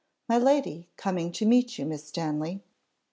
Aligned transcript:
"My 0.27 0.39
lady, 0.39 0.89
coming 0.97 1.31
to 1.33 1.45
meet 1.45 1.77
you, 1.77 1.85
Miss 1.85 2.07
Stanley." 2.07 2.63